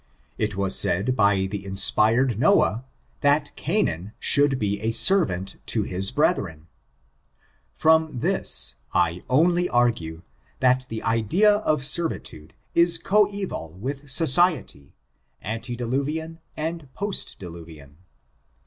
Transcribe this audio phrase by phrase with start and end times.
[0.39, 2.83] It was said by the inspired Noah,
[3.19, 6.65] that Canaan should be a servant to his brethren.
[7.71, 10.23] From this, I only argue,
[10.59, 14.95] that the idea of servitude is coeval with society,
[15.43, 17.97] antediluvian and postdiluvian.